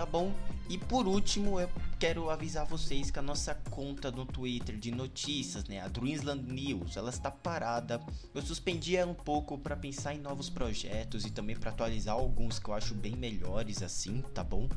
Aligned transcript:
tá 0.00 0.06
bom? 0.06 0.32
E 0.66 0.78
por 0.78 1.06
último, 1.06 1.60
eu 1.60 1.68
quero 1.98 2.30
avisar 2.30 2.64
vocês 2.64 3.10
que 3.10 3.18
a 3.18 3.22
nossa 3.22 3.54
conta 3.54 4.10
no 4.10 4.24
Twitter 4.24 4.78
de 4.78 4.90
notícias, 4.90 5.64
né, 5.64 5.78
a 5.78 5.88
Dreamsland 5.88 6.50
News, 6.50 6.96
ela 6.96 7.10
está 7.10 7.30
parada. 7.30 8.00
Eu 8.34 8.40
suspendi 8.40 8.96
ela 8.96 9.10
um 9.10 9.14
pouco 9.14 9.58
para 9.58 9.76
pensar 9.76 10.14
em 10.14 10.18
novos 10.18 10.48
projetos 10.48 11.26
e 11.26 11.30
também 11.30 11.54
para 11.54 11.70
atualizar 11.70 12.14
alguns 12.14 12.58
que 12.58 12.70
eu 12.70 12.74
acho 12.74 12.94
bem 12.94 13.14
melhores 13.14 13.82
assim, 13.82 14.22
tá 14.32 14.42
bom? 14.42 14.70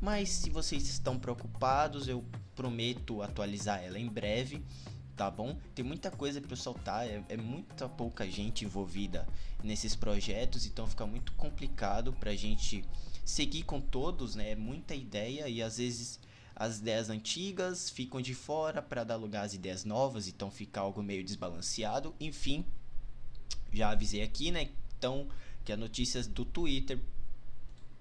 Mas 0.00 0.28
se 0.28 0.48
vocês 0.48 0.88
estão 0.88 1.18
preocupados, 1.18 2.06
eu 2.06 2.24
prometo 2.54 3.20
atualizar 3.20 3.82
ela 3.82 3.98
em 3.98 4.06
breve 4.06 4.62
tá 5.16 5.28
bom? 5.28 5.58
Tem 5.74 5.84
muita 5.84 6.12
coisa 6.12 6.40
para 6.40 6.54
soltar, 6.54 7.04
é, 7.04 7.20
é 7.28 7.36
muita 7.36 7.88
pouca 7.88 8.24
gente 8.30 8.64
envolvida 8.64 9.26
nesses 9.64 9.96
projetos, 9.96 10.64
então 10.64 10.86
fica 10.86 11.04
muito 11.04 11.32
complicado 11.32 12.12
pra 12.12 12.36
gente 12.36 12.84
seguir 13.28 13.62
com 13.64 13.78
todos, 13.78 14.34
né? 14.34 14.52
É 14.52 14.56
muita 14.56 14.94
ideia 14.94 15.48
e 15.48 15.62
às 15.62 15.76
vezes 15.76 16.18
as 16.56 16.78
ideias 16.78 17.10
antigas 17.10 17.90
ficam 17.90 18.22
de 18.22 18.34
fora 18.34 18.80
para 18.80 19.04
dar 19.04 19.16
lugar 19.16 19.44
às 19.44 19.52
ideias 19.52 19.84
novas, 19.84 20.26
então 20.26 20.50
fica 20.50 20.80
algo 20.80 21.02
meio 21.02 21.22
desbalanceado. 21.22 22.14
Enfim, 22.18 22.64
já 23.70 23.90
avisei 23.90 24.22
aqui, 24.22 24.50
né? 24.50 24.70
Então, 24.96 25.28
que 25.62 25.70
as 25.70 25.78
notícias 25.78 26.26
do 26.26 26.42
Twitter 26.42 26.98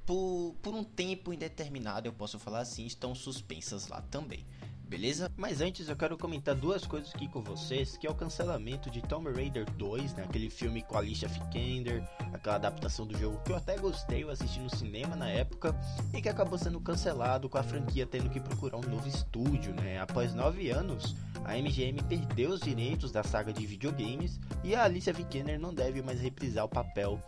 por, 0.05 0.55
por 0.61 0.73
um 0.73 0.85
tempo 0.85 1.33
indeterminado, 1.33 2.07
eu 2.07 2.13
posso 2.13 2.39
falar 2.39 2.61
assim, 2.61 2.85
estão 2.85 3.13
suspensas 3.13 3.89
lá 3.89 4.01
também 4.03 4.45
beleza? 4.87 5.31
Mas 5.35 5.61
antes 5.61 5.89
eu 5.89 5.95
quero 5.95 6.17
comentar 6.17 6.55
duas 6.55 6.85
coisas 6.85 7.13
aqui 7.13 7.27
com 7.27 7.41
vocês, 7.41 7.97
que 7.97 8.07
é 8.07 8.09
o 8.09 8.15
cancelamento 8.15 8.89
de 8.89 9.01
Tomb 9.01 9.31
Raider 9.31 9.69
2, 9.71 10.13
né? 10.13 10.23
Aquele 10.23 10.49
filme 10.49 10.81
com 10.81 10.95
a 10.95 10.99
Alicia 10.99 11.27
Vikander, 11.27 12.01
aquela 12.33 12.55
adaptação 12.55 13.05
do 13.05 13.17
jogo 13.17 13.39
que 13.43 13.51
eu 13.51 13.57
até 13.57 13.77
gostei, 13.77 14.23
eu 14.23 14.29
assisti 14.29 14.59
no 14.59 14.69
cinema 14.69 15.15
na 15.15 15.29
época, 15.29 15.75
e 16.13 16.21
que 16.21 16.29
acabou 16.29 16.57
sendo 16.57 16.79
cancelado 16.79 17.49
com 17.49 17.57
a 17.57 17.63
franquia 17.63 18.05
tendo 18.05 18.29
que 18.29 18.39
procurar 18.39 18.77
um 18.77 18.89
novo 18.89 19.07
estúdio, 19.07 19.73
né? 19.73 19.99
Após 19.99 20.33
nove 20.33 20.69
anos, 20.69 21.15
a 21.43 21.55
MGM 21.57 22.01
perdeu 22.03 22.51
os 22.51 22.61
direitos 22.61 23.11
da 23.11 23.23
saga 23.23 23.51
de 23.51 23.65
videogames 23.65 24.39
e 24.63 24.73
a 24.73 24.83
Alicia 24.83 25.13
Vikander 25.13 25.59
não 25.59 25.73
deve 25.73 26.01
mais 26.01 26.21
reprisar 26.21 26.65
o 26.65 26.69
papel 26.69 27.21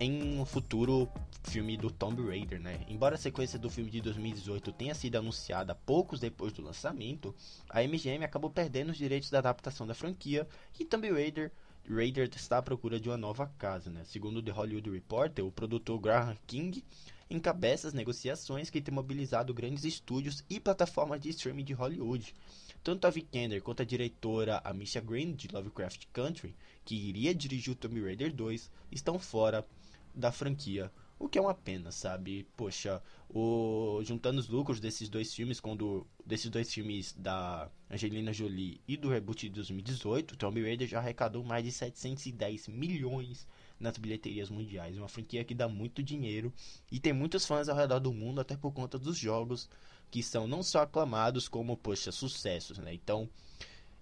em 0.00 0.38
um 0.38 0.44
futuro 0.44 1.08
filme 1.44 1.76
do 1.76 1.90
Tomb 1.90 2.26
Raider, 2.26 2.60
né? 2.60 2.80
Embora 2.88 3.14
a 3.14 3.18
sequência 3.18 3.58
do 3.58 3.70
filme 3.70 3.90
de 3.90 4.00
2018 4.00 4.72
tenha 4.72 4.94
sido 4.94 5.16
anunciada 5.16 5.74
poucos 5.74 6.20
depois 6.20 6.52
do 6.52 6.62
lançamento, 6.62 7.34
a 7.68 7.82
MGM 7.82 8.24
acabou 8.24 8.50
perdendo 8.50 8.90
os 8.90 8.96
direitos 8.96 9.30
da 9.30 9.38
adaptação 9.38 9.86
da 9.86 9.94
franquia 9.94 10.46
e 10.78 10.84
Tomb 10.84 11.10
Raider 11.10 11.52
Raider 11.90 12.28
está 12.34 12.58
à 12.58 12.62
procura 12.62 13.00
de 13.00 13.08
uma 13.08 13.16
nova 13.16 13.46
casa, 13.58 13.88
né? 13.88 14.02
Segundo 14.04 14.42
The 14.42 14.50
Hollywood 14.50 14.90
Reporter, 14.90 15.44
o 15.44 15.50
produtor 15.50 15.98
Graham 15.98 16.36
King 16.46 16.84
encabeça 17.30 17.88
as 17.88 17.94
negociações 17.94 18.68
que 18.68 18.80
têm 18.80 18.94
mobilizado 18.94 19.54
grandes 19.54 19.84
estúdios 19.84 20.44
e 20.50 20.60
plataformas 20.60 21.20
de 21.20 21.30
streaming 21.30 21.64
de 21.64 21.72
Hollywood. 21.72 22.34
Tanto 22.82 23.06
a 23.06 23.10
Vikander 23.10 23.62
quanto 23.62 23.82
a 23.82 23.84
diretora 23.84 24.60
Amisha 24.64 25.00
Green 25.00 25.34
de 25.34 25.48
Lovecraft 25.48 26.06
Country, 26.12 26.54
que 26.84 26.94
iria 26.94 27.34
dirigir 27.34 27.72
o 27.72 27.76
Tomb 27.76 28.00
Raider 28.00 28.32
2, 28.34 28.70
estão 28.90 29.18
fora 29.18 29.66
da 30.14 30.32
franquia 30.32 30.90
o 31.18 31.28
que 31.28 31.36
é 31.36 31.40
uma 31.40 31.54
pena, 31.54 31.90
sabe? 31.90 32.46
Poxa, 32.56 33.02
o, 33.28 34.00
juntando 34.04 34.38
os 34.38 34.48
lucros 34.48 34.78
desses 34.78 35.08
dois 35.08 35.34
filmes, 35.34 35.58
quando 35.58 36.06
desses 36.24 36.48
dois 36.48 36.72
filmes 36.72 37.12
da 37.12 37.68
Angelina 37.90 38.32
Jolie 38.32 38.80
e 38.86 38.96
do 38.96 39.08
reboot 39.08 39.48
de 39.48 39.54
2018, 39.54 40.36
Tomb 40.36 40.62
Raider 40.62 40.86
já 40.86 40.98
arrecadou 40.98 41.42
mais 41.42 41.64
de 41.64 41.72
710 41.72 42.68
milhões 42.68 43.48
nas 43.80 43.98
bilheterias 43.98 44.48
mundiais. 44.48 44.96
Uma 44.96 45.08
franquia 45.08 45.44
que 45.44 45.54
dá 45.54 45.68
muito 45.68 46.02
dinheiro 46.04 46.52
e 46.90 47.00
tem 47.00 47.12
muitos 47.12 47.44
fãs 47.44 47.68
ao 47.68 47.76
redor 47.76 47.98
do 47.98 48.12
mundo, 48.12 48.40
até 48.40 48.56
por 48.56 48.72
conta 48.72 48.96
dos 48.96 49.16
jogos 49.16 49.68
que 50.10 50.22
são 50.22 50.46
não 50.46 50.62
só 50.62 50.82
aclamados 50.82 51.48
como, 51.48 51.76
poxa, 51.76 52.10
sucessos, 52.12 52.78
né? 52.78 52.94
Então, 52.94 53.28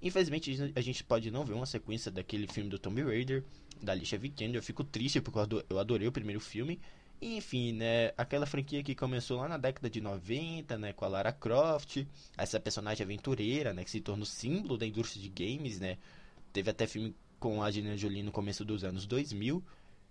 infelizmente 0.01 0.73
a 0.75 0.81
gente 0.81 1.03
pode 1.03 1.31
não 1.31 1.45
ver 1.45 1.55
uma 1.55 1.67
sequência 1.67 2.11
daquele 2.11 2.47
filme 2.47 2.71
do 2.71 2.79
Tomb 2.79 3.03
Raider, 3.03 3.45
da 3.83 3.93
Alicia 3.93 4.19
Vikander. 4.19 4.57
Eu 4.57 4.63
fico 4.63 4.85
triste 4.85 5.21
porque 5.21 5.39
eu 5.69 5.79
adorei 5.79 6.07
o 6.09 6.13
primeiro 6.13 6.41
filme 6.41 6.81
enfim, 7.21 7.73
né, 7.73 8.13
aquela 8.17 8.45
franquia 8.45 8.83
que 8.83 8.95
começou 8.95 9.39
lá 9.39 9.49
na 9.49 9.57
década 9.57 9.89
de 9.89 10.01
90, 10.01 10.77
né, 10.79 10.93
com 10.93 11.05
a 11.05 11.09
Lara 11.09 11.33
Croft, 11.33 12.07
essa 12.37 12.61
personagem 12.61 13.05
aventureira, 13.05 13.73
né, 13.73 13.85
que 13.85 13.91
se 13.91 14.01
tornou 14.01 14.27
símbolo 14.27 14.77
da 14.77 14.87
indústria 14.87 15.23
de 15.23 15.29
games, 15.29 15.81
né, 15.81 15.97
teve 16.53 16.71
até 16.71 16.87
filme 16.87 17.15
com 17.39 17.63
a 17.63 17.67
Angelina 17.69 17.97
Jolie 17.97 18.23
no 18.23 18.33
começo 18.33 18.65
dos 18.65 18.85
anos 18.85 19.07
2000, 19.07 19.65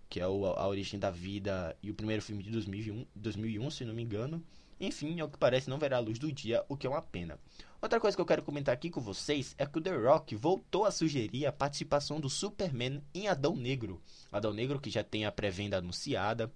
que 0.10 0.20
é 0.20 0.28
o, 0.28 0.46
A 0.46 0.68
Origem 0.68 1.00
da 1.00 1.12
Vida, 1.12 1.76
e 1.82 1.92
o 1.92 1.94
primeiro 1.94 2.22
filme 2.22 2.42
de 2.44 2.50
2001, 2.50 3.06
2001, 3.16 3.72
se 3.72 3.86
não 3.86 3.94
me 3.94 4.04
engano. 4.04 4.44
Enfim, 4.80 5.20
ao 5.20 5.30
que 5.30 5.38
parece, 5.38 5.70
não 5.70 5.80
verá 5.80 5.98
a 5.98 6.02
luz 6.02 6.20
do 6.20 6.32
dia, 6.32 6.64
o 6.68 6.76
que 6.76 6.86
é 6.86 6.90
uma 6.90 7.02
pena. 7.02 7.40
Outra 7.82 8.00
coisa 8.00 8.18
que 8.18 8.22
eu 8.22 8.26
quero 8.26 8.44
comentar 8.44 8.74
aqui 8.74 8.90
com 8.90 9.00
vocês 9.00 9.56
é 9.58 9.66
que 9.66 9.78
o 9.78 9.82
The 9.82 9.96
Rock 9.96 10.36
voltou 10.36 10.86
a 10.86 10.92
sugerir 10.92 11.46
a 11.46 11.52
participação 11.52 12.20
do 12.20 12.30
Superman 12.30 13.02
em 13.14 13.28
Adão 13.28 13.56
Negro. 13.56 14.02
Adão 14.32 14.54
Negro 14.54 14.80
que 14.80 14.90
já 14.90 15.04
tem 15.04 15.26
a 15.26 15.32
pré-venda 15.32 15.78
anunciada, 15.78 16.52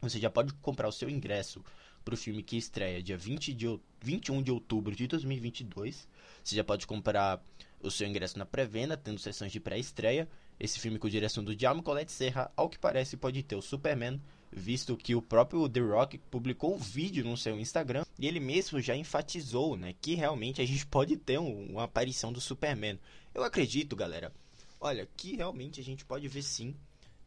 você 0.00 0.18
já 0.18 0.30
pode 0.30 0.54
comprar 0.54 0.88
o 0.88 0.92
seu 0.92 1.10
ingresso 1.10 1.62
para 2.04 2.14
o 2.14 2.16
filme 2.16 2.42
que 2.42 2.56
estreia 2.56 3.02
dia 3.02 3.18
20 3.18 3.52
de, 3.52 3.80
21 4.00 4.42
de 4.42 4.50
outubro 4.50 4.96
de 4.96 5.06
2022. 5.06 6.08
Você 6.42 6.56
já 6.56 6.64
pode 6.64 6.86
comprar 6.86 7.44
o 7.82 7.90
seu 7.90 8.06
ingresso 8.06 8.38
na 8.38 8.46
pré-venda, 8.46 8.96
tendo 8.96 9.18
sessões 9.18 9.52
de 9.52 9.60
pré-estreia. 9.60 10.26
Esse 10.58 10.78
filme 10.78 10.98
com 10.98 11.08
direção 11.08 11.44
do 11.44 11.54
Diamo 11.54 11.82
Colette 11.82 12.12
Serra, 12.12 12.50
ao 12.56 12.68
que 12.68 12.78
parece, 12.78 13.16
pode 13.16 13.42
ter 13.42 13.56
o 13.56 13.62
Superman, 13.62 14.20
visto 14.52 14.96
que 14.96 15.14
o 15.14 15.22
próprio 15.22 15.68
The 15.68 15.80
Rock 15.80 16.18
publicou 16.18 16.74
um 16.74 16.78
vídeo 16.78 17.24
no 17.24 17.36
seu 17.36 17.58
Instagram 17.58 18.04
e 18.18 18.26
ele 18.26 18.40
mesmo 18.40 18.80
já 18.80 18.96
enfatizou 18.96 19.76
né, 19.76 19.94
que 20.00 20.14
realmente 20.14 20.60
a 20.60 20.66
gente 20.66 20.86
pode 20.88 21.16
ter 21.16 21.38
um, 21.38 21.72
uma 21.72 21.84
aparição 21.84 22.32
do 22.32 22.40
Superman. 22.40 22.98
Eu 23.34 23.44
acredito, 23.44 23.94
galera, 23.94 24.32
olha, 24.80 25.08
que 25.16 25.36
realmente 25.36 25.80
a 25.80 25.84
gente 25.84 26.04
pode 26.04 26.26
ver 26.26 26.42
sim 26.42 26.74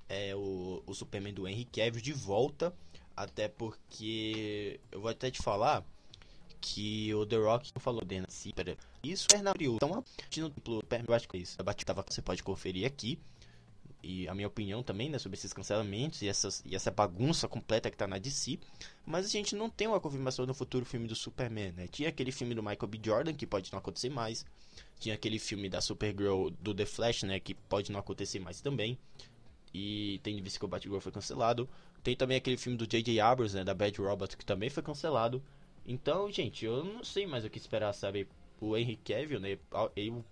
é, 0.10 0.36
o, 0.36 0.84
o 0.86 0.94
Superman 0.94 1.34
do 1.34 1.48
Henry 1.48 1.66
Cavill 1.66 2.02
de 2.02 2.14
volta, 2.14 2.74
até 3.16 3.48
porque 3.48 4.80
eu 4.92 5.02
vou 5.02 5.10
até 5.10 5.32
te 5.32 5.42
falar 5.42 5.86
que 6.60 7.14
o 7.14 7.26
The 7.26 7.36
Rock 7.36 7.72
falou 7.80 8.04
dele 8.06 8.26
Isso 9.04 9.28
é 9.34 9.42
na. 9.42 9.54
Então, 9.60 10.04
eu 11.08 11.14
acho 11.14 11.28
que 11.28 11.38
é 11.38 11.42
isso. 11.42 11.58
A 11.60 11.64
batida 11.64 11.94
você 11.94 12.22
pode 12.22 12.42
conferir 12.42 12.88
aqui. 12.88 13.20
E 14.04 14.28
a 14.28 14.36
minha 14.36 14.48
opinião 14.48 14.84
também, 14.84 15.10
né, 15.10 15.18
sobre 15.18 15.38
esses 15.38 15.54
cancelamentos 15.54 16.22
e, 16.22 16.28
essas, 16.28 16.62
e 16.66 16.76
essa 16.76 16.92
bagunça 16.92 17.48
completa 17.48 17.90
que 17.90 17.96
tá 17.96 18.06
na 18.06 18.18
DC. 18.18 18.60
Mas 19.06 19.26
a 19.26 19.30
gente 19.30 19.56
não 19.56 19.70
tem 19.70 19.88
uma 19.88 20.00
confirmação 20.00 20.46
do 20.46 20.54
futuro 20.54 20.86
filme 20.86 21.08
do 21.08 21.16
Superman, 21.16 21.72
né? 21.72 21.88
Tinha 21.88 22.10
aquele 22.10 22.32
filme 22.32 22.54
do 22.54 22.62
Michael 22.62 22.88
B. 22.88 23.00
Jordan, 23.02 23.34
que 23.34 23.48
pode 23.48 23.72
não 23.72 23.80
acontecer 23.80 24.10
mais. 24.10 24.46
Tinha 25.00 25.16
aquele 25.16 25.40
filme 25.40 25.70
da 25.70 25.80
Supergirl 25.80 26.50
do 26.60 26.74
The 26.74 26.86
Flash, 26.86 27.24
né, 27.24 27.40
que 27.40 27.54
pode 27.54 27.92
não 27.92 28.00
acontecer 28.00 28.40
mais 28.40 28.60
também. 28.60 28.98
E 29.74 30.20
tem 30.22 30.42
visto 30.42 30.60
que 30.60 30.66
o 30.66 30.68
Batgirl 30.68 31.00
foi 31.00 31.12
cancelado. 31.12 31.68
Tem 32.04 32.16
também 32.16 32.38
aquele 32.38 32.58
filme 32.58 32.78
do 32.78 32.86
J.J. 32.86 33.20
Abrams, 33.20 33.56
né, 33.56 33.64
da 33.64 33.74
Bad 33.74 34.00
Robot, 34.00 34.38
que 34.38 34.46
também 34.46 34.70
foi 34.70 34.84
cancelado. 34.84 35.42
Então, 35.86 36.32
gente, 36.32 36.66
eu 36.66 36.84
não 36.84 37.04
sei 37.04 37.26
mais 37.26 37.44
o 37.44 37.50
que 37.50 37.58
esperar, 37.58 37.94
sabe? 37.94 38.28
O 38.60 38.78
Henry 38.78 38.98
Cavill, 38.98 39.40
né, 39.40 39.58
ele, 39.96 40.24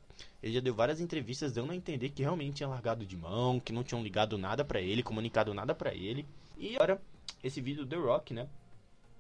ele 0.42 0.54
já 0.54 0.60
deu 0.60 0.74
várias 0.74 1.00
entrevistas 1.00 1.52
dando 1.52 1.72
a 1.72 1.76
entender 1.76 2.10
que 2.10 2.22
realmente 2.22 2.58
tinha 2.58 2.70
largado 2.70 3.06
de 3.06 3.16
mão, 3.16 3.60
que 3.60 3.74
não 3.74 3.84
tinham 3.84 4.04
ligado 4.04 4.38
nada 4.38 4.64
para 4.64 4.82
ele, 4.82 5.04
comunicado 5.04 5.54
nada 5.54 5.74
para 5.76 5.94
ele. 5.94 6.26
E 6.58 6.76
agora, 6.76 7.02
esse 7.44 7.62
vídeo 7.62 7.86
do 7.86 7.90
The 7.90 7.96
Rock, 7.96 8.34
né, 8.34 8.48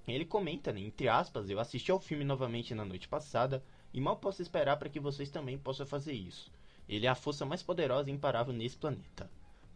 ele 0.07 0.25
comenta, 0.25 0.71
né, 0.71 0.81
entre 0.81 1.07
aspas, 1.07 1.49
eu 1.49 1.59
assisti 1.59 1.91
ao 1.91 1.99
filme 1.99 2.23
novamente 2.23 2.75
na 2.75 2.85
noite 2.85 3.07
passada 3.07 3.63
e 3.93 4.01
mal 4.01 4.17
posso 4.17 4.41
esperar 4.41 4.77
para 4.77 4.89
que 4.89 4.99
vocês 4.99 5.29
também 5.29 5.57
possam 5.57 5.85
fazer 5.85 6.13
isso. 6.13 6.51
Ele 6.87 7.05
é 7.05 7.09
a 7.09 7.15
força 7.15 7.45
mais 7.45 7.63
poderosa 7.63 8.09
e 8.09 8.13
imparável 8.13 8.53
nesse 8.53 8.77
planeta 8.77 9.29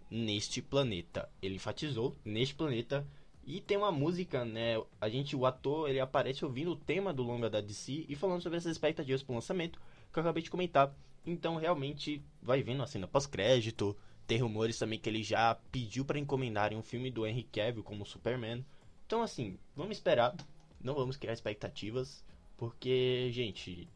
neste 0.10 0.62
planeta. 0.62 1.30
Ele 1.42 1.56
enfatizou 1.56 2.16
neste 2.24 2.56
planeta 2.56 3.06
e 3.46 3.60
tem 3.60 3.78
uma 3.78 3.92
música, 3.92 4.44
né? 4.46 4.82
A 5.00 5.10
gente, 5.10 5.36
o 5.36 5.46
ator, 5.46 5.90
ele 5.90 6.00
aparece 6.00 6.46
ouvindo 6.46 6.72
o 6.72 6.76
tema 6.76 7.14
do 7.14 7.24
longa 7.24 7.50
da 7.50 7.62
DC 7.62 8.06
e 8.08 8.16
falando 8.16 8.42
sobre 8.42 8.58
essas 8.58 8.72
expectativas 8.72 9.22
para 9.22 9.34
o 9.34 9.36
lançamento 9.36 9.80
que 10.12 10.20
eu 10.20 10.22
acabei 10.22 10.42
de 10.42 10.50
comentar. 10.50 10.94
Então, 11.26 11.56
realmente, 11.56 12.22
vai 12.42 12.62
vendo 12.62 12.84
a 12.84 12.88
cena 12.88 13.08
pós-crédito. 13.08 13.98
Tem 14.28 14.40
rumores 14.40 14.78
também 14.78 15.00
que 15.00 15.10
ele 15.10 15.24
já 15.24 15.56
pediu 15.72 16.06
para 16.06 16.20
encomendarem 16.20 16.78
um 16.78 16.84
filme 16.84 17.10
do 17.12 17.26
Henry 17.26 17.44
Cavill 17.44 17.84
como 17.84 18.06
Superman. 18.06 18.66
Então, 19.06 19.22
assim, 19.22 19.58
vamos 19.76 19.98
esperar. 19.98 20.36
Não 20.82 20.94
vamos 20.94 21.18
criar 21.18 21.34
expectativas. 21.34 22.24
Porque, 22.58 23.30
gente, 23.32 23.88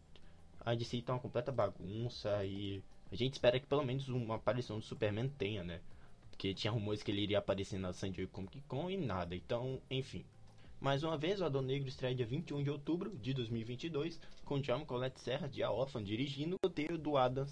a 0.59 0.75
DC 0.75 1.01
tá 1.01 1.13
uma 1.13 1.19
completa 1.19 1.51
bagunça 1.51 2.43
e 2.45 2.83
a 3.11 3.15
gente 3.15 3.33
espera 3.33 3.59
que 3.59 3.65
pelo 3.65 3.83
menos 3.83 4.07
uma 4.09 4.35
aparição 4.35 4.77
do 4.77 4.85
Superman 4.85 5.29
tenha, 5.29 5.63
né? 5.63 5.81
Porque 6.29 6.53
tinha 6.53 6.71
rumores 6.71 7.01
que 7.01 7.11
ele 7.11 7.21
iria 7.21 7.39
aparecer 7.39 7.79
na 7.79 7.93
San 7.93 8.11
Diego 8.11 8.31
Comic 8.31 8.61
Con 8.61 8.89
e 8.89 8.97
nada. 8.97 9.35
Então, 9.35 9.81
enfim. 9.89 10.25
Mais 10.81 11.03
uma 11.03 11.17
vez, 11.17 11.41
o 11.41 11.45
Adão 11.45 11.61
Negro 11.61 11.89
estreia 11.89 12.15
dia 12.15 12.25
21 12.25 12.63
de 12.63 12.69
outubro 12.69 13.11
de 13.17 13.33
2022, 13.33 14.17
com 14.45 14.61
John 14.61 14.85
Colette 14.85 15.19
Serra 15.19 15.45
de 15.45 15.61
A 15.61 15.69
Orphan 15.69 16.01
dirigindo 16.01 16.55
o 16.55 16.65
roteiro 16.65 16.97
do 16.97 17.17
Adam 17.17 17.45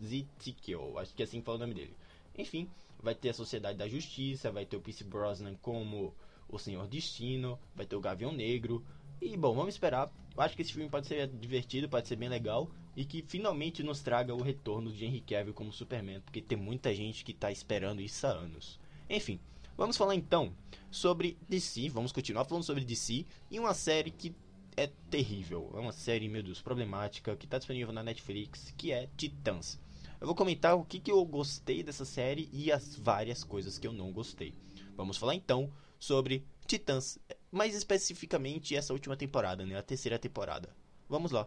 Zitikel, 0.00 0.96
acho 0.96 1.12
que 1.12 1.22
é 1.22 1.24
assim 1.24 1.42
fala 1.42 1.56
o 1.56 1.60
nome 1.62 1.74
dele. 1.74 1.96
Enfim, 2.38 2.70
vai 3.02 3.16
ter 3.16 3.30
a 3.30 3.34
Sociedade 3.34 3.76
da 3.76 3.88
Justiça, 3.88 4.52
vai 4.52 4.64
ter 4.64 4.76
o 4.76 4.80
Pierce 4.80 5.02
Brosnan 5.02 5.56
como 5.60 6.14
o 6.48 6.56
Senhor 6.56 6.86
Destino, 6.86 7.58
vai 7.74 7.84
ter 7.84 7.96
o 7.96 8.00
Gavião 8.00 8.30
Negro. 8.30 8.84
E 9.20 9.36
bom, 9.36 9.52
vamos 9.52 9.74
esperar. 9.74 10.08
Eu 10.36 10.42
acho 10.42 10.54
que 10.54 10.62
esse 10.62 10.72
filme 10.72 10.88
pode 10.88 11.08
ser 11.08 11.26
divertido, 11.26 11.88
pode 11.88 12.06
ser 12.06 12.14
bem 12.14 12.28
legal 12.28 12.70
e 12.94 13.04
que 13.04 13.22
finalmente 13.22 13.82
nos 13.82 14.02
traga 14.02 14.32
o 14.32 14.40
retorno 14.40 14.92
de 14.92 15.04
Henry 15.04 15.20
Cavill 15.20 15.52
como 15.52 15.72
Superman, 15.72 16.20
porque 16.20 16.40
tem 16.40 16.56
muita 16.56 16.94
gente 16.94 17.24
que 17.24 17.32
está 17.32 17.50
esperando 17.50 18.00
isso 18.00 18.24
há 18.24 18.30
anos. 18.30 18.78
Enfim, 19.08 19.40
vamos 19.76 19.96
falar 19.96 20.14
então 20.14 20.52
sobre 20.90 21.38
DC, 21.48 21.88
vamos 21.88 22.12
continuar 22.12 22.44
falando 22.44 22.64
sobre 22.64 22.84
DC 22.84 23.24
e 23.50 23.58
uma 23.58 23.74
série 23.74 24.10
que 24.10 24.34
é 24.76 24.88
terrível, 25.10 25.70
é 25.74 25.78
uma 25.78 25.92
série, 25.92 26.28
meu 26.28 26.42
Deus, 26.42 26.62
problemática, 26.62 27.36
que 27.36 27.44
está 27.44 27.58
disponível 27.58 27.92
na 27.92 28.02
Netflix, 28.02 28.72
que 28.76 28.92
é 28.92 29.08
Titãs. 29.16 29.78
Eu 30.20 30.26
vou 30.26 30.34
comentar 30.34 30.76
o 30.76 30.84
que, 30.84 31.00
que 31.00 31.10
eu 31.10 31.24
gostei 31.24 31.82
dessa 31.82 32.04
série 32.04 32.48
e 32.52 32.70
as 32.70 32.94
várias 32.96 33.42
coisas 33.42 33.78
que 33.78 33.86
eu 33.86 33.92
não 33.92 34.12
gostei. 34.12 34.54
Vamos 34.96 35.16
falar 35.16 35.34
então 35.34 35.72
sobre 35.98 36.44
Titãs, 36.66 37.18
mais 37.50 37.74
especificamente 37.74 38.76
essa 38.76 38.92
última 38.92 39.16
temporada, 39.16 39.64
né, 39.64 39.76
a 39.76 39.82
terceira 39.82 40.18
temporada. 40.18 40.68
Vamos 41.08 41.30
lá. 41.30 41.46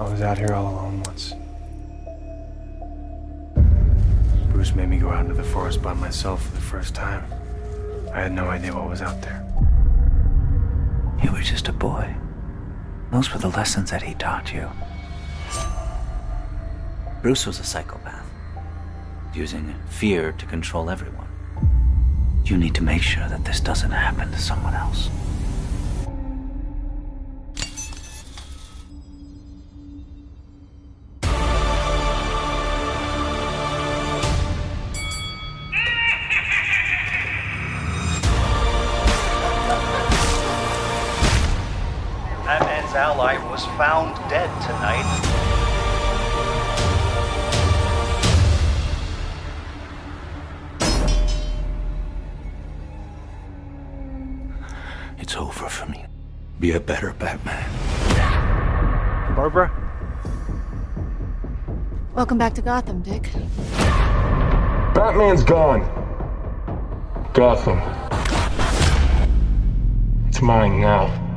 I 0.00 0.02
was 0.02 0.22
out 0.22 0.38
here 0.38 0.52
all 0.52 0.66
alone 0.66 1.02
once. 1.08 1.47
Bruce 4.58 4.74
made 4.74 4.88
me 4.88 4.98
go 4.98 5.10
out 5.10 5.20
into 5.20 5.34
the 5.34 5.44
forest 5.44 5.80
by 5.80 5.92
myself 5.92 6.44
for 6.44 6.50
the 6.56 6.60
first 6.60 6.92
time. 6.92 7.22
I 8.12 8.22
had 8.22 8.32
no 8.32 8.46
idea 8.48 8.74
what 8.74 8.88
was 8.88 9.00
out 9.00 9.22
there. 9.22 9.46
You 11.22 11.30
were 11.30 11.42
just 11.42 11.68
a 11.68 11.72
boy. 11.72 12.16
Those 13.12 13.32
were 13.32 13.38
the 13.38 13.50
lessons 13.50 13.92
that 13.92 14.02
he 14.02 14.14
taught 14.14 14.52
you. 14.52 14.68
Bruce 17.22 17.46
was 17.46 17.60
a 17.60 17.62
psychopath, 17.62 18.28
using 19.32 19.76
fear 19.90 20.32
to 20.32 20.46
control 20.46 20.90
everyone. 20.90 21.28
You 22.44 22.56
need 22.56 22.74
to 22.74 22.82
make 22.82 23.02
sure 23.02 23.28
that 23.28 23.44
this 23.44 23.60
doesn't 23.60 23.92
happen 23.92 24.32
to 24.32 24.38
someone 24.40 24.74
else. 24.74 25.08
Ally 42.98 43.38
was 43.48 43.64
found 43.78 44.16
dead 44.28 44.50
tonight. 44.60 45.06
It's 55.16 55.36
over 55.36 55.68
for 55.68 55.86
me. 55.86 56.06
Be 56.58 56.72
a 56.72 56.80
better 56.80 57.12
Batman. 57.12 57.70
Barbara? 59.36 59.70
Welcome 62.16 62.36
back 62.36 62.54
to 62.54 62.62
Gotham, 62.62 63.02
Dick. 63.02 63.30
Batman's 64.92 65.44
gone. 65.44 65.82
Gotham. 67.32 67.78
It's 70.26 70.42
mine 70.42 70.80
now. 70.80 71.27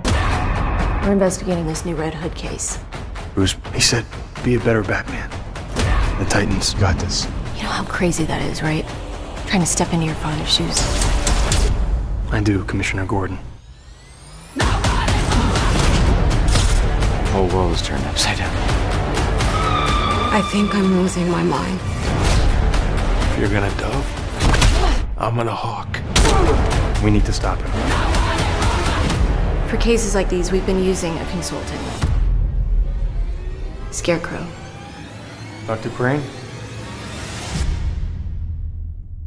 We're 1.02 1.14
investigating 1.14 1.66
this 1.66 1.84
new 1.84 1.96
Red 1.96 2.14
Hood 2.14 2.36
case. 2.36 2.78
Bruce, 3.34 3.56
he 3.74 3.80
said, 3.82 4.06
be 4.44 4.54
a 4.54 4.60
better 4.60 4.84
Batman. 4.84 5.32
The 6.20 6.26
Titans 6.26 6.76
got 6.76 7.00
this. 7.00 7.26
You 7.56 7.64
know 7.64 7.70
how 7.70 7.84
crazy 7.86 8.24
that 8.26 8.40
is, 8.44 8.62
right? 8.62 8.86
Trying 9.48 9.62
to 9.62 9.68
step 9.68 9.92
into 9.94 10.06
your 10.06 10.14
father's 10.16 10.54
shoes. 10.54 10.80
I 12.32 12.40
do, 12.44 12.64
Commissioner 12.66 13.08
Gordon. 13.08 13.40
The 14.56 14.64
whole 17.34 17.48
world 17.48 17.74
is 17.74 17.82
turned 17.82 18.06
upside 18.06 18.38
down. 18.38 18.56
I 20.34 20.42
think 20.52 20.76
I'm 20.76 20.98
losing 21.02 21.28
my 21.32 21.42
mind. 21.42 21.80
If 23.34 23.40
you're 23.40 23.50
gonna 23.50 23.76
dove, 23.80 25.18
I'm 25.18 25.36
gonna 25.36 25.52
hawk. 25.52 26.00
We 27.04 27.10
need 27.10 27.26
to 27.26 27.34
stop 27.34 27.60
him. 27.60 28.11
For 29.72 29.78
cases 29.78 30.16
like 30.16 30.28
these, 30.28 30.52
we've 30.52 30.66
been 30.66 30.84
using 30.84 31.18
a 31.18 31.26
consultant. 31.28 31.80
Scarecrow. 33.92 34.46
Dr. 35.66 35.90
Crane? 35.92 36.22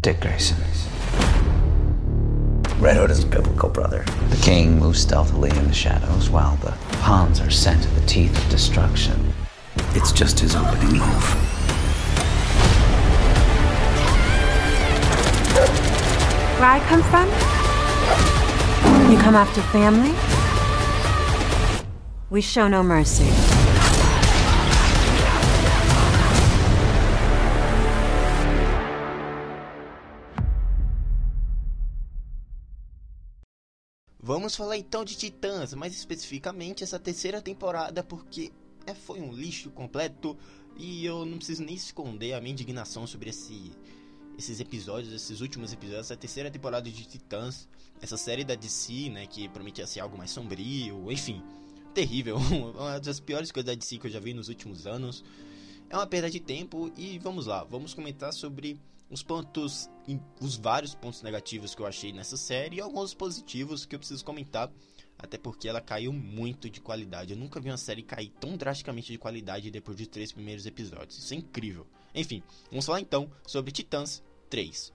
Dick 0.02 0.20
Grayson. 0.20 0.58
Red 2.78 2.98
Hood 2.98 3.10
is 3.10 3.24
a 3.24 3.26
biblical 3.26 3.70
brother. 3.70 4.04
The 4.28 4.36
king 4.42 4.78
moves 4.78 5.00
stealthily 5.00 5.48
in 5.48 5.66
the 5.66 5.72
shadows 5.72 6.28
while 6.28 6.56
the 6.56 6.72
pawns 6.98 7.40
are 7.40 7.50
sent 7.50 7.82
to 7.82 7.88
the 7.98 8.06
teeth 8.06 8.36
of 8.36 8.50
destruction. 8.50 9.32
It's 9.94 10.12
just 10.12 10.38
his 10.40 10.54
opening 10.54 10.98
move. 10.98 11.24
Where 16.60 16.68
I 16.68 16.84
come 16.86 17.02
from? 17.04 17.30
You 19.10 19.18
come 19.18 19.36
after 19.36 19.62
family? 19.62 20.33
We 22.30 22.40
show 22.40 22.70
no 22.70 22.82
mercy. 22.82 23.22
Vamos 34.18 34.56
falar 34.56 34.78
então 34.78 35.04
de 35.04 35.16
Titãs, 35.16 35.74
mais 35.74 35.94
especificamente 35.94 36.82
essa 36.82 36.98
terceira 36.98 37.42
temporada, 37.42 38.02
porque 38.02 38.50
é, 38.86 38.94
foi 38.94 39.20
um 39.20 39.30
lixo 39.30 39.70
completo 39.70 40.34
e 40.78 41.04
eu 41.04 41.26
não 41.26 41.36
preciso 41.36 41.62
nem 41.62 41.74
esconder 41.74 42.32
a 42.32 42.40
minha 42.40 42.52
indignação 42.52 43.06
sobre 43.06 43.28
esse, 43.28 43.70
esses 44.38 44.60
episódios, 44.60 45.12
esses 45.12 45.42
últimos 45.42 45.74
episódios, 45.74 46.06
essa 46.06 46.16
terceira 46.16 46.50
temporada 46.50 46.90
de 46.90 47.04
Titãs, 47.04 47.68
essa 48.00 48.16
série 48.16 48.44
da 48.44 48.54
DC, 48.54 49.10
né, 49.10 49.26
que 49.26 49.46
prometia 49.50 49.86
ser 49.86 50.00
algo 50.00 50.16
mais 50.16 50.30
sombrio, 50.30 51.12
enfim 51.12 51.42
terrível. 51.94 52.36
Uma 52.76 52.98
das 52.98 53.20
piores 53.20 53.50
coisas 53.50 53.66
da 53.66 53.74
DC 53.74 53.98
que 53.98 54.08
eu 54.08 54.10
já 54.10 54.20
vi 54.20 54.34
nos 54.34 54.48
últimos 54.48 54.86
anos. 54.86 55.24
É 55.88 55.96
uma 55.96 56.06
perda 56.06 56.28
de 56.28 56.40
tempo 56.40 56.92
e 56.96 57.18
vamos 57.18 57.46
lá, 57.46 57.62
vamos 57.62 57.94
comentar 57.94 58.32
sobre 58.32 58.78
os 59.08 59.22
pontos, 59.22 59.88
os 60.40 60.56
vários 60.56 60.94
pontos 60.94 61.22
negativos 61.22 61.74
que 61.74 61.82
eu 61.82 61.86
achei 61.86 62.12
nessa 62.12 62.36
série 62.36 62.76
e 62.76 62.80
alguns 62.80 63.14
positivos 63.14 63.86
que 63.86 63.94
eu 63.94 63.98
preciso 63.98 64.24
comentar, 64.24 64.72
até 65.16 65.38
porque 65.38 65.68
ela 65.68 65.80
caiu 65.80 66.12
muito 66.12 66.68
de 66.68 66.80
qualidade. 66.80 67.32
Eu 67.32 67.38
nunca 67.38 67.60
vi 67.60 67.70
uma 67.70 67.76
série 67.76 68.02
cair 68.02 68.30
tão 68.40 68.56
drasticamente 68.56 69.12
de 69.12 69.18
qualidade 69.18 69.70
depois 69.70 69.96
dos 69.96 70.08
três 70.08 70.32
primeiros 70.32 70.66
episódios. 70.66 71.18
Isso 71.18 71.34
é 71.34 71.36
incrível. 71.36 71.86
Enfim, 72.14 72.42
vamos 72.70 72.86
falar 72.86 73.00
então 73.00 73.30
sobre 73.46 73.70
Titãs 73.70 74.22
3. 74.50 74.92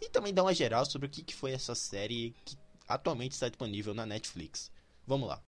E 0.00 0.08
também 0.08 0.32
dar 0.32 0.44
uma 0.44 0.54
geral 0.54 0.86
sobre 0.86 1.08
o 1.08 1.10
que 1.10 1.34
foi 1.34 1.52
essa 1.52 1.74
série 1.74 2.34
que 2.44 2.56
atualmente 2.86 3.32
está 3.32 3.48
disponível 3.48 3.92
na 3.92 4.06
Netflix. 4.06 4.70
Vamos 5.06 5.28
lá. 5.28 5.47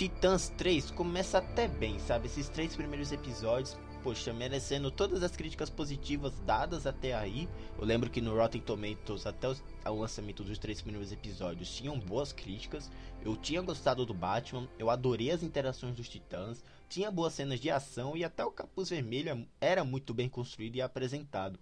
Titãs 0.00 0.48
3 0.56 0.90
começa 0.92 1.36
até 1.36 1.68
bem, 1.68 1.98
sabe? 1.98 2.24
Esses 2.24 2.48
três 2.48 2.74
primeiros 2.74 3.12
episódios, 3.12 3.76
poxa, 4.02 4.32
merecendo 4.32 4.90
todas 4.90 5.22
as 5.22 5.36
críticas 5.36 5.68
positivas 5.68 6.40
dadas 6.46 6.86
até 6.86 7.12
aí. 7.12 7.46
Eu 7.78 7.84
lembro 7.84 8.08
que 8.08 8.22
no 8.22 8.34
Rotten 8.34 8.62
Tomatoes, 8.62 9.26
até 9.26 9.46
o, 9.46 9.94
lançamento 9.94 10.42
dos 10.42 10.56
três 10.56 10.80
primeiros 10.80 11.12
episódios, 11.12 11.76
tinham 11.76 12.00
boas 12.00 12.32
críticas. 12.32 12.90
Eu 13.22 13.36
tinha 13.36 13.60
gostado 13.60 14.06
do 14.06 14.14
Batman, 14.14 14.66
eu 14.78 14.88
adorei 14.88 15.30
as 15.32 15.42
interações 15.42 15.94
dos 15.94 16.08
Titãs, 16.08 16.64
tinha 16.88 17.10
boas 17.10 17.34
cenas 17.34 17.60
de 17.60 17.70
ação 17.70 18.16
e 18.16 18.24
até 18.24 18.42
o 18.42 18.50
Capuz 18.50 18.88
Vermelho 18.88 19.46
era 19.60 19.84
muito 19.84 20.14
bem 20.14 20.30
construído 20.30 20.76
e 20.76 20.80
apresentado. 20.80 21.60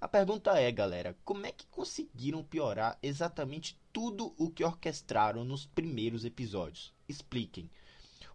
A 0.00 0.08
pergunta 0.08 0.58
é, 0.58 0.72
galera, 0.72 1.14
como 1.22 1.44
é 1.44 1.52
que 1.52 1.66
conseguiram 1.66 2.42
piorar 2.42 2.98
exatamente 3.02 3.78
tudo 3.92 4.34
o 4.38 4.48
que 4.48 4.64
orquestraram 4.64 5.44
nos 5.44 5.66
primeiros 5.66 6.24
episódios? 6.24 6.93
Expliquem. 7.08 7.70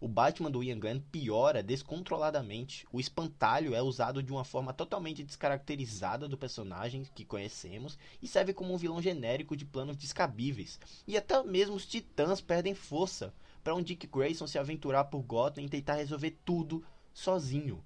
O 0.00 0.08
Batman 0.08 0.50
do 0.50 0.62
Ian 0.62 0.78
Gunn 0.78 0.98
piora 1.12 1.62
descontroladamente. 1.62 2.86
O 2.90 2.98
espantalho 2.98 3.74
é 3.74 3.82
usado 3.82 4.22
de 4.22 4.32
uma 4.32 4.44
forma 4.44 4.72
totalmente 4.72 5.22
descaracterizada 5.22 6.26
do 6.26 6.38
personagem 6.38 7.04
que 7.14 7.22
conhecemos 7.22 7.98
e 8.22 8.26
serve 8.26 8.54
como 8.54 8.72
um 8.72 8.78
vilão 8.78 9.02
genérico 9.02 9.54
de 9.54 9.66
planos 9.66 9.98
descabíveis. 9.98 10.80
E 11.06 11.18
até 11.18 11.42
mesmo 11.42 11.74
os 11.74 11.84
titãs 11.84 12.40
perdem 12.40 12.74
força 12.74 13.34
para 13.62 13.74
um 13.74 13.82
Dick 13.82 14.06
Grayson 14.06 14.46
se 14.46 14.58
aventurar 14.58 15.04
por 15.04 15.20
Gotham 15.20 15.64
e 15.64 15.68
tentar 15.68 15.96
resolver 15.96 16.38
tudo 16.46 16.82
sozinho. 17.12 17.84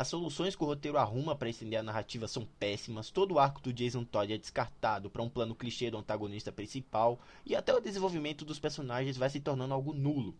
As 0.00 0.08
soluções 0.08 0.56
que 0.56 0.64
o 0.64 0.66
roteiro 0.66 0.96
arruma 0.96 1.36
para 1.36 1.50
estender 1.50 1.78
a 1.78 1.82
narrativa 1.82 2.26
são 2.26 2.48
péssimas, 2.58 3.10
todo 3.10 3.34
o 3.34 3.38
arco 3.38 3.60
do 3.60 3.70
Jason 3.70 4.02
Todd 4.02 4.32
é 4.32 4.38
descartado 4.38 5.10
para 5.10 5.20
um 5.20 5.28
plano 5.28 5.54
clichê 5.54 5.90
do 5.90 5.98
antagonista 5.98 6.50
principal, 6.50 7.20
e 7.44 7.54
até 7.54 7.74
o 7.74 7.80
desenvolvimento 7.80 8.42
dos 8.42 8.58
personagens 8.58 9.18
vai 9.18 9.28
se 9.28 9.40
tornando 9.40 9.74
algo 9.74 9.92
nulo. 9.92 10.34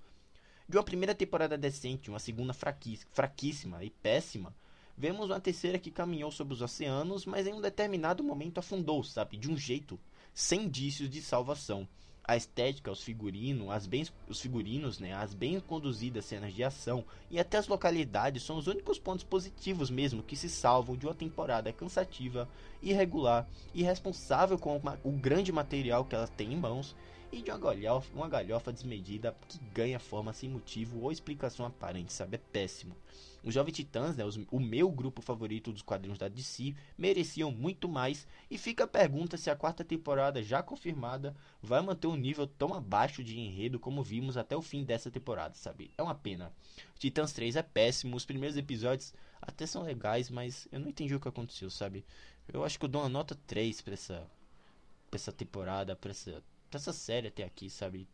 De 0.66 0.78
uma 0.78 0.82
primeira 0.82 1.14
temporada 1.14 1.58
decente, 1.58 2.08
uma 2.08 2.18
segunda 2.18 2.54
fraquíssima 2.54 3.84
e 3.84 3.90
péssima, 3.90 4.56
vemos 4.96 5.28
uma 5.28 5.38
terceira 5.38 5.78
que 5.78 5.90
caminhou 5.90 6.30
sobre 6.30 6.54
os 6.54 6.62
oceanos, 6.62 7.26
mas 7.26 7.46
em 7.46 7.52
um 7.52 7.60
determinado 7.60 8.24
momento 8.24 8.56
afundou, 8.56 9.04
sabe, 9.04 9.36
de 9.36 9.50
um 9.50 9.58
jeito 9.58 10.00
sem 10.32 10.62
indícios 10.62 11.10
de 11.10 11.20
salvação 11.20 11.86
a 12.30 12.36
estética, 12.36 12.92
os 12.92 13.02
figurinos, 13.02 13.68
as 13.70 13.88
bem, 13.88 14.06
os 14.28 14.40
figurinos, 14.40 15.00
né, 15.00 15.12
as 15.12 15.34
bem 15.34 15.58
conduzidas 15.58 16.24
cenas 16.26 16.54
de 16.54 16.62
ação 16.62 17.04
e 17.28 17.40
até 17.40 17.58
as 17.58 17.66
localidades 17.66 18.44
são 18.44 18.56
os 18.56 18.68
únicos 18.68 19.00
pontos 19.00 19.24
positivos 19.24 19.90
mesmo 19.90 20.22
que 20.22 20.36
se 20.36 20.48
salvam 20.48 20.96
de 20.96 21.06
uma 21.06 21.14
temporada 21.14 21.72
cansativa, 21.72 22.48
irregular, 22.80 23.48
irresponsável 23.74 24.56
com 24.56 24.80
o 25.02 25.10
grande 25.10 25.50
material 25.50 26.04
que 26.04 26.14
ela 26.14 26.28
tem 26.28 26.52
em 26.52 26.56
mãos 26.56 26.94
e 27.32 27.42
de 27.42 27.50
uma 27.50 27.58
galhofa, 27.58 28.14
uma 28.14 28.28
galhofa 28.28 28.72
desmedida 28.72 29.36
que 29.48 29.58
ganha 29.72 29.98
forma 29.98 30.32
sem 30.32 30.48
motivo 30.48 31.00
ou 31.00 31.12
explicação 31.12 31.64
aparente, 31.64 32.12
sabe? 32.12 32.36
É 32.36 32.40
péssimo. 32.52 32.94
Os 33.42 33.54
Jovens 33.54 33.72
Titãs, 33.72 34.16
né, 34.16 34.24
os, 34.24 34.38
o 34.50 34.60
meu 34.60 34.90
grupo 34.90 35.22
favorito 35.22 35.72
dos 35.72 35.80
quadrinhos 35.80 36.18
da 36.18 36.28
DC, 36.28 36.74
mereciam 36.98 37.50
muito 37.50 37.88
mais. 37.88 38.26
E 38.50 38.58
fica 38.58 38.84
a 38.84 38.88
pergunta 38.88 39.36
se 39.36 39.48
a 39.48 39.56
quarta 39.56 39.82
temporada, 39.82 40.42
já 40.42 40.62
confirmada, 40.62 41.34
vai 41.62 41.80
manter 41.80 42.06
um 42.06 42.16
nível 42.16 42.46
tão 42.46 42.74
abaixo 42.74 43.24
de 43.24 43.38
enredo 43.38 43.78
como 43.78 44.02
vimos 44.02 44.36
até 44.36 44.54
o 44.54 44.62
fim 44.62 44.84
dessa 44.84 45.10
temporada, 45.10 45.54
sabe? 45.54 45.90
É 45.96 46.02
uma 46.02 46.14
pena. 46.14 46.52
Titãs 46.98 47.32
3 47.32 47.56
é 47.56 47.62
péssimo, 47.62 48.16
os 48.16 48.26
primeiros 48.26 48.58
episódios 48.58 49.14
até 49.40 49.64
são 49.66 49.82
legais, 49.82 50.28
mas 50.28 50.68
eu 50.70 50.78
não 50.78 50.88
entendi 50.88 51.14
o 51.14 51.20
que 51.20 51.28
aconteceu, 51.28 51.70
sabe? 51.70 52.04
Eu 52.52 52.62
acho 52.62 52.78
que 52.78 52.84
eu 52.84 52.88
dou 52.88 53.00
uma 53.00 53.08
nota 53.08 53.34
3 53.46 53.80
pra 53.80 53.94
essa, 53.94 54.26
pra 55.10 55.16
essa 55.16 55.32
temporada, 55.32 55.96
pra 55.96 56.10
essa, 56.10 56.42
pra 56.70 56.78
essa 56.78 56.92
série 56.92 57.28
até 57.28 57.44
aqui, 57.44 57.68
sabe? 57.68 58.08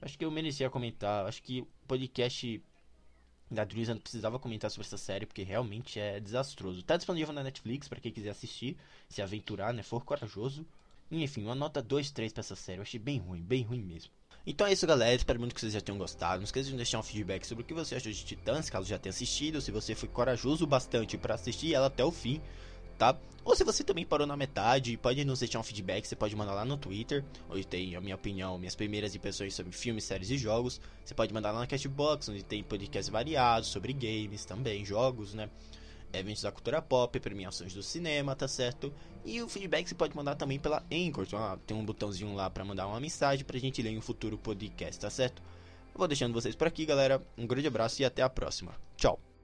Acho 0.00 0.18
que 0.18 0.24
eu 0.24 0.30
merecia 0.30 0.70
comentar. 0.70 1.26
Acho 1.26 1.42
que 1.42 1.62
o 1.62 1.68
podcast 1.88 2.62
da 3.50 3.64
Drizzle 3.64 4.00
precisava 4.00 4.38
comentar 4.38 4.70
sobre 4.70 4.86
essa 4.86 4.98
série 4.98 5.24
porque 5.24 5.42
realmente 5.42 5.98
é 5.98 6.20
desastroso. 6.20 6.82
Tá 6.82 6.96
disponível 6.96 7.32
na 7.32 7.42
Netflix 7.42 7.88
para 7.88 8.00
quem 8.00 8.12
quiser 8.12 8.30
assistir, 8.30 8.76
se 9.08 9.22
aventurar, 9.22 9.72
né, 9.72 9.82
for 9.82 10.04
corajoso. 10.04 10.66
Enfim, 11.10 11.44
uma 11.44 11.54
nota 11.54 11.80
2, 11.80 12.10
3 12.10 12.32
pra 12.32 12.40
essa 12.40 12.56
série. 12.56 12.78
Eu 12.78 12.82
achei 12.82 12.98
bem 12.98 13.18
ruim, 13.18 13.40
bem 13.40 13.62
ruim 13.62 13.80
mesmo. 13.80 14.10
Então 14.44 14.66
é 14.66 14.72
isso, 14.72 14.86
galera. 14.86 15.14
Espero 15.14 15.38
muito 15.38 15.54
que 15.54 15.60
vocês 15.60 15.72
já 15.72 15.80
tenham 15.80 15.98
gostado. 15.98 16.38
Não 16.38 16.44
esqueça 16.44 16.70
de 16.70 16.76
deixar 16.76 16.98
um 16.98 17.02
feedback 17.02 17.44
sobre 17.44 17.62
o 17.62 17.66
que 17.66 17.74
você 17.74 17.94
achou 17.94 18.12
de 18.12 18.24
Titãs, 18.24 18.68
caso 18.68 18.88
já 18.88 18.98
tenha 18.98 19.10
assistido. 19.10 19.60
Se 19.60 19.70
você 19.70 19.94
foi 19.94 20.08
corajoso 20.08 20.66
bastante 20.66 21.16
para 21.16 21.34
assistir 21.34 21.74
ela 21.74 21.86
até 21.86 22.04
o 22.04 22.10
fim, 22.10 22.40
tá? 22.96 23.16
Ou 23.44 23.54
se 23.54 23.62
você 23.62 23.84
também 23.84 24.04
parou 24.04 24.26
na 24.26 24.36
metade, 24.36 24.96
pode 24.96 25.24
nos 25.24 25.38
deixar 25.38 25.60
um 25.60 25.62
feedback, 25.62 26.04
você 26.04 26.16
pode 26.16 26.34
mandar 26.34 26.52
lá 26.52 26.64
no 26.64 26.76
Twitter, 26.76 27.24
onde 27.48 27.64
tem 27.64 27.94
a 27.94 28.00
minha 28.00 28.16
opinião, 28.16 28.58
minhas 28.58 28.74
primeiras 28.74 29.14
impressões 29.14 29.54
sobre 29.54 29.70
filmes, 29.70 30.02
séries 30.02 30.30
e 30.30 30.36
jogos. 30.36 30.80
Você 31.04 31.14
pode 31.14 31.32
mandar 31.32 31.52
lá 31.52 31.60
na 31.60 31.66
Castbox, 31.66 32.28
onde 32.28 32.42
tem 32.42 32.64
podcasts 32.64 33.08
variados 33.08 33.68
sobre 33.68 33.92
games 33.92 34.44
também, 34.44 34.84
jogos, 34.84 35.32
né? 35.32 35.48
Eventos 36.12 36.42
da 36.42 36.50
cultura 36.50 36.82
pop, 36.82 37.20
premiações 37.20 37.72
do 37.72 37.82
cinema, 37.84 38.34
tá 38.34 38.48
certo? 38.48 38.92
E 39.24 39.40
o 39.40 39.48
feedback 39.48 39.86
você 39.88 39.94
pode 39.94 40.16
mandar 40.16 40.34
também 40.34 40.58
pela 40.58 40.84
Anchor, 40.90 41.24
então, 41.24 41.60
tem 41.64 41.76
um 41.76 41.84
botãozinho 41.84 42.34
lá 42.34 42.50
para 42.50 42.64
mandar 42.64 42.88
uma 42.88 42.98
mensagem 42.98 43.44
pra 43.44 43.58
gente 43.60 43.80
ler 43.80 43.90
em 43.90 43.98
um 43.98 44.02
futuro 44.02 44.36
podcast, 44.36 45.00
tá 45.00 45.10
certo? 45.10 45.40
Eu 45.94 45.98
vou 45.98 46.08
deixando 46.08 46.34
vocês 46.34 46.54
por 46.54 46.66
aqui, 46.66 46.84
galera. 46.84 47.22
Um 47.38 47.46
grande 47.46 47.68
abraço 47.68 48.02
e 48.02 48.04
até 48.04 48.22
a 48.22 48.28
próxima. 48.28 48.74
Tchau! 48.96 49.35